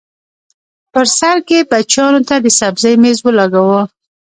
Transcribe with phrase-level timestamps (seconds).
[0.93, 3.81] بر سر کې بچیانو ته د سبزۍ مېز ولګاوه